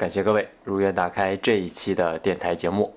[0.00, 2.96] 感谢各位如约打开这一期的电台节目。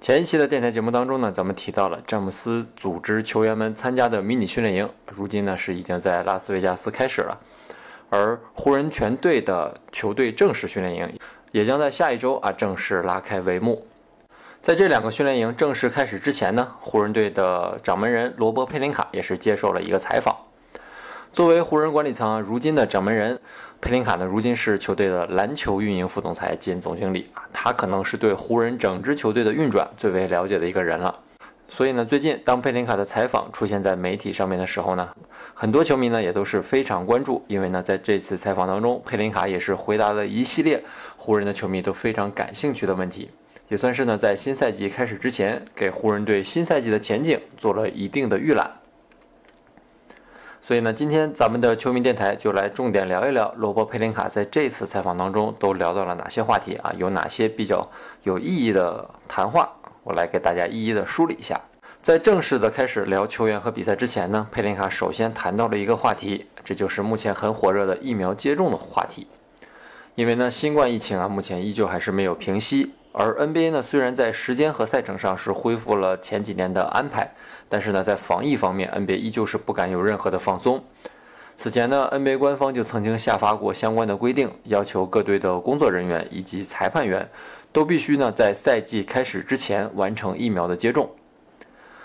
[0.00, 7.38] 前一期的电台节目当中呢，咱们提到了詹姆斯组织球员们参加的迷你训练营，如今呢是已经在拉斯维加斯开始了，
[8.08, 11.20] 而湖人全队的球队正式训练营
[11.52, 13.86] 也将在下一周啊正式拉开帷幕。
[14.62, 20.34] 在这两个训练营正式开始之前呢，湖人队的掌门人罗伯·佩林卡也是接受了一个采访。
[21.32, 23.38] 作为湖人管理层如今的掌门人，
[23.80, 31.18] 佩林卡呢，如今是球队的篮球运营副总裁兼总经理啊，他可能是对湖人整支球队的运转最为了解的一个人了。
[31.66, 35.08] 所以呢，最近当佩林卡的采访出现在媒体上面的时候呢，
[35.54, 40.82] 很多球迷呢也都是非常关注，因为呢，在这次采访当中，佩林卡也是回答了一系列
[41.16, 43.30] 湖人的球迷都非常感兴趣的问题。
[43.68, 48.70] 也算是呢，在新赛季开始之前，给湖人队新赛季的前景做了一定的预览。
[50.62, 56.92] 所以呢，今天咱们的球迷电台就来重点聊一聊罗伯·佩林卡在这次采访当中都聊到了哪些话题啊？
[56.98, 57.88] 有哪些比较
[58.24, 59.68] 有意义的谈话？
[60.02, 61.60] 我来给大家一一的梳理一下。
[62.02, 69.26] 在正式的开始聊球员和比赛之前呢，佩林卡首先谈到了一个话题，这就是目前很火热的疫苗接种的话题。
[70.14, 72.94] 因为呢，新冠疫情啊，目前依旧还是没有平息。
[73.12, 77.28] 而 NBA 呢，虽然在时间和赛程上是恢复了前几年的安排，
[77.68, 80.82] 但是呢，在防疫方面，NBA 依旧是不敢有任何的放松。
[81.56, 87.28] 此前呢，NBA 官方就曾经下发过相关的规定，要求各队的工作人员以及裁判员
[87.72, 91.10] 都必须呢在赛季开始之前完成疫苗的接种。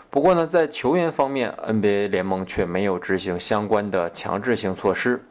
[0.10, 5.24] 不过呢，在球员方面，NBA 联盟却没有执行相关的强制性措施。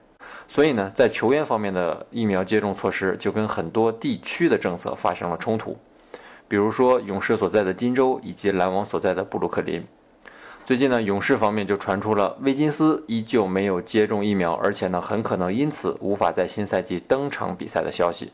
[0.47, 5.77] 所以呢，在球员方面的疫苗接种措施就跟很多地区的政策发生了冲突，
[6.47, 9.85] 比如说勇士所在的金州以及篮网所在的布鲁克林。
[10.65, 18.33] 最近呢，勇士方面就传出了威金斯依旧没有接种疫苗，而且呢，很可能因此无法在新赛季登场比赛的消息。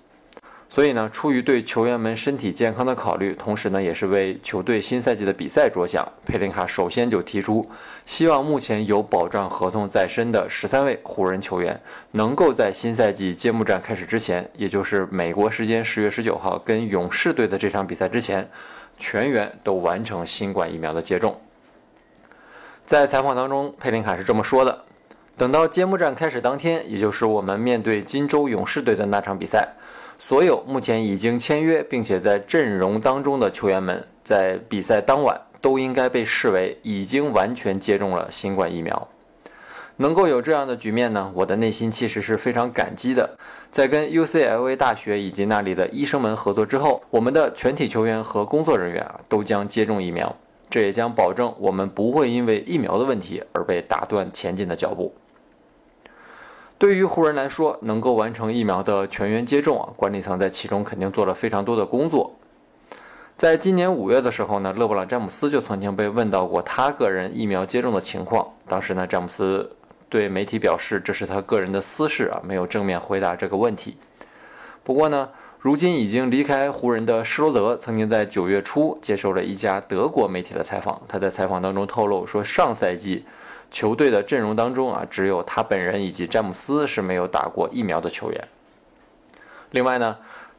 [0.72, 7.68] 所以呢，出于对球员们身体健康的考虑，同时呢，也是为球队新赛季的比赛着想，佩林卡首先就提出，
[8.06, 11.78] 希望目前有保障合同在身的十三位湖人球员，
[12.12, 18.48] 能够在新赛季揭幕战开始之前，也就是美国时间十月十九号跟勇士队的这场比赛之前，
[18.96, 21.36] 全员都完成新冠疫苗的接种。
[22.84, 24.84] 在采访当中，佩林卡是这么说的：
[25.36, 29.68] 等到揭幕战开始当天，也就是我们面对金州勇士队的那场比赛。
[30.22, 39.08] 所有目前已经签约并且在阵容当中的球员们，在比赛当晚都应该被视为已经完全接种了新冠疫苗。
[39.96, 43.28] 能够有这样的局面呢，我的内心其实是非常感激的。
[43.72, 50.36] 在跟 UCLA 大学以及那里的医生们合作之后，我们的全体球员和工作人员啊都将接种疫苗，
[50.68, 55.12] 这也将保证我们不会因为疫苗的问题而被打断前进的脚步。
[56.80, 62.34] 对于湖人来说，能够完成疫苗的全员接种啊，管理层在其中肯定做了非常多的工作。
[63.36, 68.48] 在今年五月的时候呢，勒布朗·詹姆斯就曾经被问到过他个人疫苗接种的情况。
[68.66, 69.70] 当时呢，詹姆斯
[70.08, 73.98] 对媒体表示这是他个人的私事啊，没有正面回答这个问题。
[74.82, 83.26] 不过呢，如今已经离开湖人的施罗德曾经在九月初接受了一家德国媒体的采访，他在采访当中透露说，上赛季。
[83.70, 88.48] 球队的阵容当中啊，只有他本人以及詹姆斯是没有打过疫苗的球员。
[89.70, 90.16] 另外呢，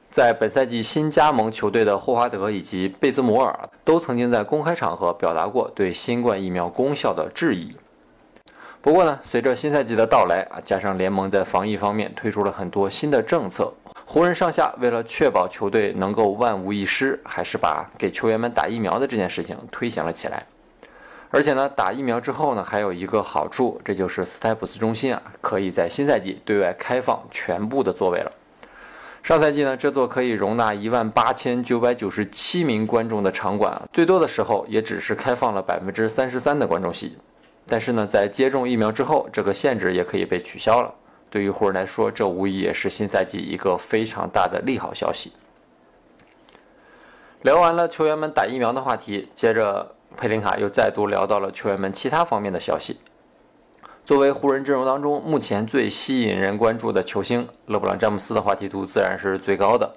[0.09, 7.75] 在本赛季新加盟球队的霍华德以及贝兹摩尔都曾经在公开场合表达过对新冠疫苗功效的质疑。
[8.81, 13.71] 不过呢，随着新赛季的到来啊，加上联盟在防疫方面推出了很多新的政策，
[14.05, 20.43] 湖人上下为了确保球队能够万无一失，还是把给球员们打疫苗的这件事情推行了起来。
[21.33, 28.31] 而且呢，打疫苗之后呢，还有一个好处，这就是斯台普斯中心啊，可以在新赛季对外开放全部的座位了。
[29.23, 37.17] 上赛季呢，这座可以容纳一万八千九百九十七名观众的场馆啊，最多的时候也只是开放了百分之三十三的观众席。
[37.65, 40.93] 但是呢，在接种疫苗之后，这个限制也可以被取消了。
[41.29, 45.31] 对于湖人来说，这无疑也是新赛季一个非常大的利好消息。
[47.43, 49.95] 聊完了球员们打疫苗的话题，接着。
[50.17, 52.99] 佩林卡又再度聊到了球员们其他方面的消息。
[54.03, 59.91] 作为湖人阵容当中目前最吸引人关注的球星，勒布朗·詹姆斯的话题度自然是最高的。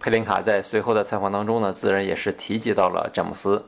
[0.00, 3.64] 佩林卡在随后的采访当中呢，自然也是提及到了詹姆斯。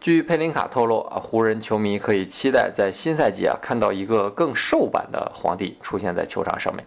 [0.00, 6.84] 据佩林卡透露啊，湖人球迷可以期待在新赛季啊看到一个更瘦版的皇帝出现在球场上面。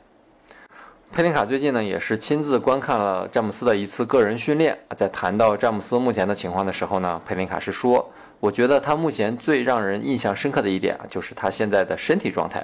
[1.14, 8.12] 佩林卡最近呢也是亲自观看了詹姆斯的一次个人训练，在谈到詹姆斯目前的情况的时候呢，佩林卡是说
[8.46, 12.64] ：“我觉得他目前最让人印象深刻的一点啊，就是他现在的身体状态。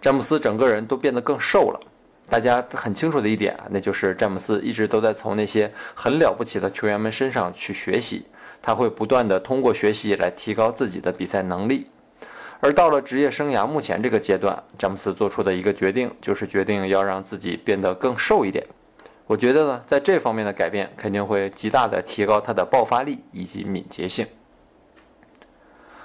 [0.00, 1.80] 詹姆斯整个人都变得更瘦了。”
[2.26, 8.24] 大家很清楚的一点啊，那就是詹姆斯一直都在从那些很了不起的球员们身上去学习，
[8.62, 11.86] 他会不断的通过学习来提高自己的比赛能力。
[12.60, 18.66] 而到了职业生涯目前这个阶段，詹姆斯做出的一个决定就是决定要让自己变得更瘦一点。
[19.26, 24.26] 我觉得呢，在这方面的改变肯定会极大的提高他的爆发力以及敏捷性。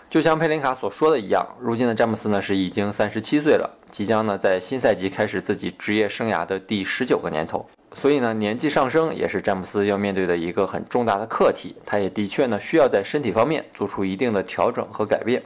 [0.10, 7.64] 就像佩林卡所说的一样，如今的詹姆斯呢是已经三十七岁了，即将呢在新赛季开始自己职业生涯的第十九个年头，
[7.94, 11.76] 所以呢年纪上升也是詹姆斯要面对的一个很重大的课题。
[11.86, 15.44] 他也的确呢需要在身体方面做出一定的调整和改变。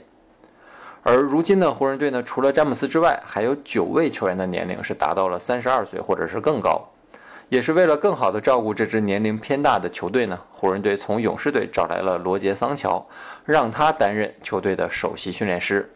[1.01, 6.81] 而如今的湖人队呢，除了詹姆斯之外，还有九位球员的年龄是达到了三十二岁或者是更高。
[7.54, 13.08] 也是为了更好的照顾这支年龄偏大的球队呢，湖人队从勇士队找来了罗杰·桑乔，
[13.46, 15.88] 让他担任球队的首席训练师。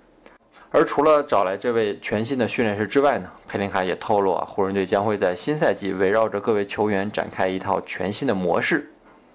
[0.70, 8.88] 而除了找来这位全新的训练师之外呢，佩林卡也透露啊，湖人队将会在新赛季围绕着各位球员展开一套全新的模式。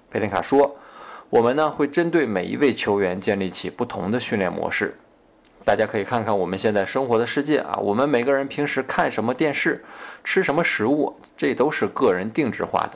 [0.08, 0.76] 佩林卡说
[1.28, 4.96] ：“我们呢会针对每一位球员建立起不同的训练模式。”
[5.64, 9.84] 大家可以看看我们现在生活的世界啊，我们每个人平时看什么电视，
[10.24, 12.92] 吃什么食物，这都是个人定制化的。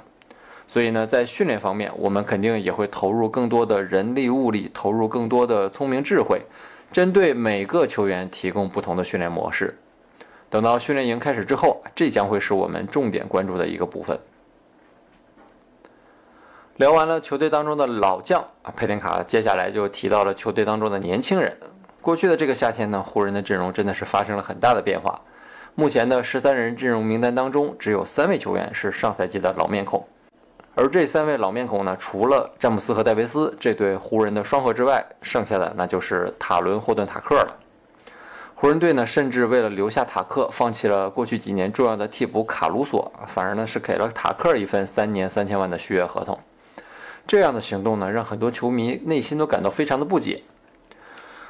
[0.67, 6.43] 所以呢，在训练方面，我们肯定也会投入更多的人力物力，投入更多的聪明智慧，
[6.91, 9.79] 针对每个球员提供不同的训练模式。
[10.51, 14.19] 等到训练营开始之后，这将会是我们重点关注的一个部分。
[16.79, 21.57] 聊完了球队当中的老将啊，佩林卡接下来就提到了球队当中的年轻人。
[22.07, 25.21] 过去的这个夏天呢，湖人的阵容真的是发生了很大的变化。
[25.75, 30.07] 目前的十三人阵容名单当中，只有三位球员是上赛季的老面孔。
[30.77, 37.57] 而这三位老面孔呢，除了詹姆斯和戴维斯这对湖人的双核之外，剩下的那就是塔伦、霍顿、塔克了。
[38.55, 46.39] 湖人队呢，甚至为了留下塔克，放弃了过去几年重要的替补卡鲁索，反而呢是给了塔克一份三年三千万的续约合同。
[47.27, 50.41] 这样的行动呢，让很多球迷内心都感到非常的不解。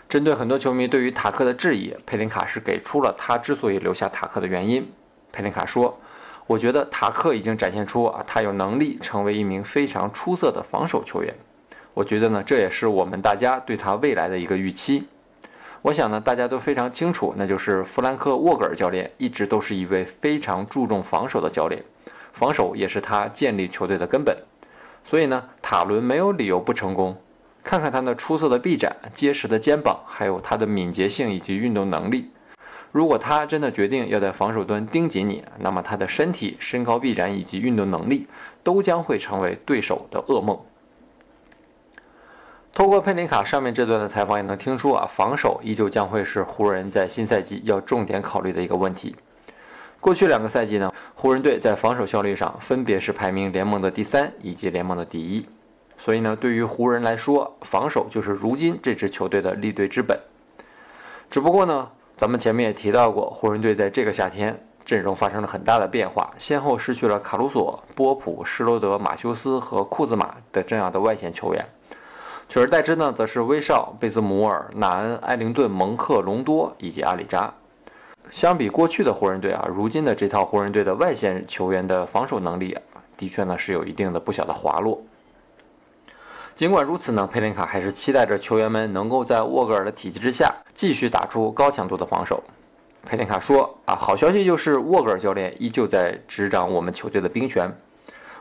[0.08, 4.88] 针对很多球迷对于塔克的质疑，佩林卡是给出了他之所以留下塔克的原因。
[5.32, 5.98] 佩林卡说
[6.46, 11.34] ：“我觉得塔克已经展现出啊，他有能力成为一名非常出色的防守球员。
[11.92, 15.08] 我觉得呢，这也是我们大家对他未来的一个预期。
[15.82, 21.82] 我想呢，大家都非常清楚，那就是弗兰克沃格尔教练一直都是一位非常注重防守的教练，
[22.32, 24.36] 防守也是他建立球队的根本。
[25.04, 27.20] 所以呢，塔伦没有理由不成功。”
[27.66, 32.30] 看看他那出色的臂展、结实的肩膀，还有他的敏捷性以及运动能力。
[32.92, 38.28] 如果他真的决定要在防守端盯紧你，那么他的身体、身高、臂展以及运动能力
[38.62, 40.56] 都将会成为对手的噩梦。
[42.72, 49.16] 透过佩林卡上面这段的采访，也能听出啊，防守依旧将会是湖人在新赛季要重点考虑的一个问题。
[49.98, 55.44] 过去两个赛季呢，湖人队在防守效率上分别是排名联盟的第三以及联盟的第一。
[55.98, 60.18] 所以呢，对于湖人来说，防守就是如今这支球队的立队之本。
[61.30, 71.66] 只不过呢，咱们前面也提到过，湖人队在这个夏天阵容发生了很大的变化，先后失去了卡鲁索、波普、施罗德、马修斯和库兹马的这样的外线球员，
[72.48, 77.52] 取而代之呢，则是威少、贝兹姆尔、纳恩、埃灵顿、蒙克、隆多以及阿里扎。
[78.30, 82.82] 相比过去的湖人队啊，如今的这套湖人队的外线球员的防守能力啊，
[83.16, 85.02] 的确呢是有一定的不小的滑落。
[86.56, 92.42] 尽管如此呢，佩林卡还是期待着球员们能够在沃格尔的体系之下继续打出高强度的防守。
[93.04, 97.70] 佩林卡说：“啊，好消息就是沃格尔教练依旧在执掌我们球队的兵权。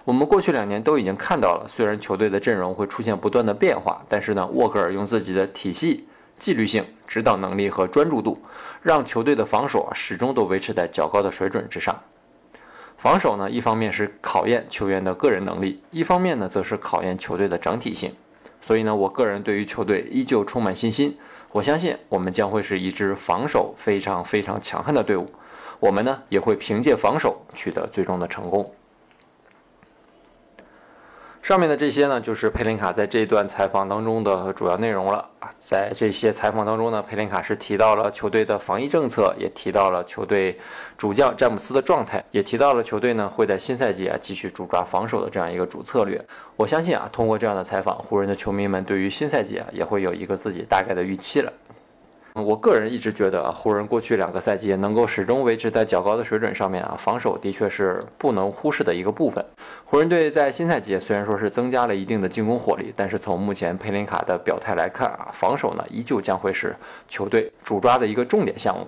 [0.06, 6.08] 我们过去两年都已经看到了，虽然球队的阵容会出现不断的变化，但是呢，沃格尔用自己的体系、
[6.40, 8.42] 纪律性、指导能力和专注度，
[8.82, 11.94] 让球队的防守啊始终都维持在较高的水准之上。”
[13.06, 18.12] 防守呢，一方面是考验球员的个人能力，一方面呢，则是考验球队的整体性。
[18.60, 21.16] 所以呢，我个人对于球队依旧充满信心。
[21.52, 25.30] 我相信我们将会是一支防守非常非常强悍的队伍。
[25.80, 28.74] 我们呢，也会凭借防守取得最终的成功。
[31.46, 35.48] 上面的这些呢，就是佩林卡在这段采访当中的主要内容了啊。
[35.60, 40.60] 在这些采访当中呢，佩林卡是提到了球队的防疫政策，也提到了球队
[40.98, 46.20] 主将詹姆斯的状态，也提到了球队呢会在新赛季啊继续主抓防守的这样一个主策略。
[46.56, 51.54] 我相信啊，通过这样的采访，湖人的球迷们对于新赛季啊也会有一个自己大概的预期了。
[52.42, 59.44] 我个人一直觉得啊，湖人过去两个赛季能够始终维持在较高的水准上面啊，防守的确是不能忽视的一个部分。
[59.86, 66.76] 湖人队在新赛季虽然说是增加了一定的进攻火力，但是从目前佩林卡的表态来看啊，防守呢依旧将会是
[67.08, 68.86] 球队主抓的一个重点项目。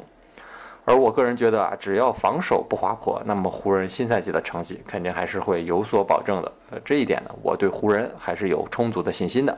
[0.84, 6.52] 而我个人觉得啊，只要防守不滑坡，那么湖人新赛季的成绩肯定还是会有所保证的。
[6.72, 9.58] 呃，这一点呢，我对湖人还是有充足的信心的。